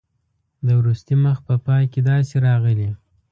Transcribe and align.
د 0.65 0.67
وروستي 0.79 1.15
مخ 1.23 1.37
په 1.47 1.55
پای 1.65 1.83
کې 1.91 2.01
داسې 2.09 2.35
راغلي. 2.47 2.89